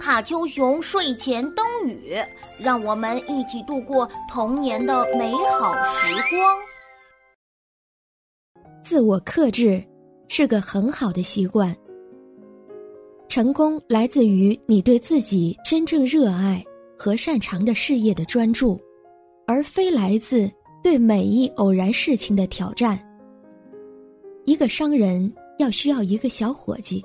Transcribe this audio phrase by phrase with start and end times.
[0.00, 2.16] 卡丘熊睡前灯语，
[2.58, 6.58] 让我们一起度过童年的美好时光。
[8.82, 9.84] 自我克制
[10.26, 11.76] 是个很好的习惯。
[13.28, 16.64] 成功来自于你对自己真正热爱
[16.98, 18.80] 和擅长的事业的专注，
[19.46, 20.50] 而非来自
[20.82, 22.98] 对每一偶然事情的挑战。
[24.46, 27.04] 一个商人要需要一个小伙计，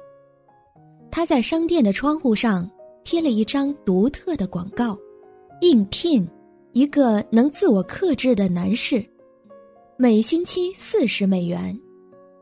[1.11, 2.67] 他在商店的窗户上
[3.05, 4.97] 贴了一张独特的广告，
[5.61, 6.27] 应聘
[6.73, 9.05] 一个能自我克制的男士，
[9.95, 11.79] 每星期四十美元，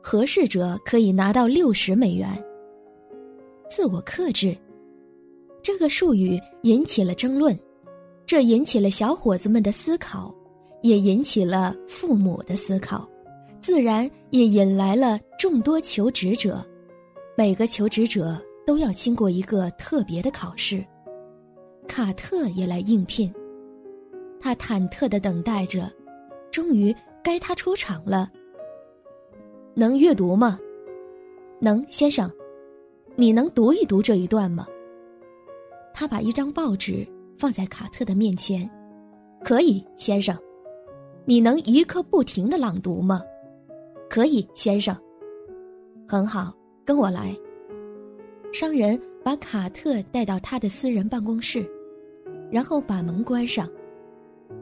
[0.02, 2.30] 合适者可以拿到六十美元。
[3.70, 4.58] 自我克制，
[5.62, 7.60] 这个术语引起了争论，
[8.26, 10.34] 这引起了小伙子们的思考，
[10.82, 13.06] 也引起了父母的思考，
[13.60, 16.66] 自然也引来了众多求职者。
[17.36, 20.84] 每个求职者都要经过一个特别的考试。
[21.88, 23.34] 卡特也来应聘，
[24.40, 25.92] 他忐忑的等待着，
[26.52, 28.32] 终于该他出场了。
[29.74, 30.60] 能阅读吗？
[31.60, 32.32] 能，先生。
[33.16, 34.66] 你能读一读这一段吗？
[35.94, 38.70] 他把一张报纸放在卡特的面前。
[39.44, 40.38] 可以，先生。
[41.26, 43.22] 你能一刻不停的朗读吗？
[44.10, 44.96] 可以，先生。
[46.08, 46.54] 很好，
[46.86, 47.36] 跟我来。
[48.54, 51.68] 商人把卡特带到他的私人办公室，
[52.52, 53.68] 然后把门关上。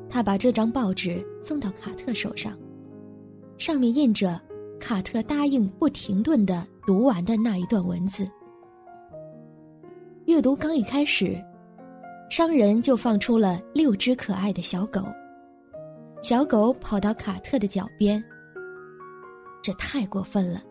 [0.10, 2.58] 他把这张报纸送到卡特手上，
[3.58, 4.40] 上面印着
[4.80, 8.26] 卡特答应不停顿的读完的那一段文字。
[10.24, 11.38] 阅读刚一开始，
[12.30, 15.02] 商人就放出了六只可爱的小狗。
[16.22, 18.24] 小狗跑到卡特的脚边。
[19.62, 20.64] 这太过分了，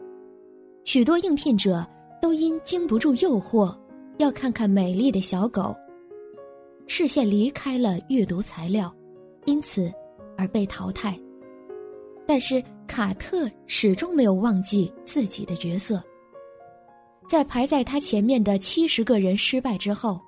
[0.84, 1.86] 许多应聘者
[2.20, 3.74] 都因经不住诱惑，
[4.18, 5.74] 要看看美丽的小狗，
[6.86, 8.94] 视线离开了阅读材料，
[9.46, 9.92] 因此
[10.36, 11.18] 而被淘汰。
[12.26, 16.02] 但是卡特始终没有忘记自己的角色。
[17.26, 20.20] 在排在他前面的七十个人失败之后，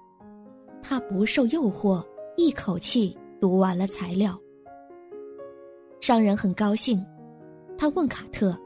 [0.82, 2.04] 他不受诱惑，
[2.36, 4.38] 一口气读完了材料。
[6.00, 7.04] 商人很高兴，
[7.76, 8.56] 他问卡特：“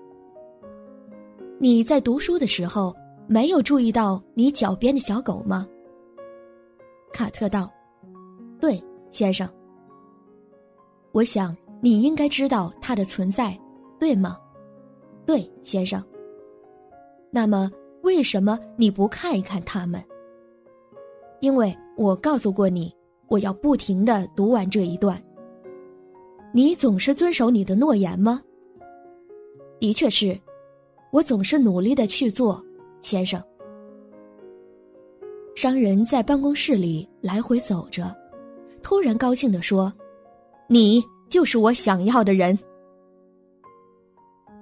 [1.59, 2.95] 你在读书的时候
[3.27, 5.67] 没有注意到你脚边的小狗吗？”
[7.13, 7.71] 卡特道
[8.61, 9.49] ：“对，先生。
[11.13, 13.59] 我想你应该知道它的存在，
[13.99, 14.39] 对吗？
[15.25, 16.03] 对，先生。
[17.31, 17.71] 那么。”
[18.03, 20.01] 为什么你不看一看他们？
[21.41, 22.95] 因为我告诉过你，
[23.27, 25.21] 我要不停的读完这一段。
[26.53, 28.41] 你总是遵守你的诺言吗？
[29.81, 30.41] 的确是，
[31.11, 32.65] 我总是努力的去做，
[33.07, 33.41] 先生。
[35.55, 38.13] 商人在办公室里来回走着，
[38.83, 39.93] 突然高兴地说
[40.69, 42.59] ：“你就是我想要的人。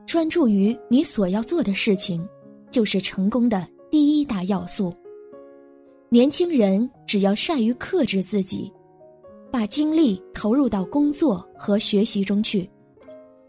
[0.05, 2.23] 专注于你所要做的事情。”
[2.71, 4.93] 就是成功的第一大要素。
[6.09, 8.69] 年轻人只要善于克制自己，
[9.49, 12.69] 把精力投入到工作和学习中去，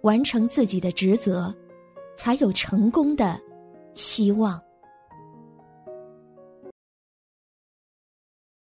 [0.04, 1.52] 完成自己的职责，
[2.16, 3.36] 才有成功的
[3.96, 4.62] 希望。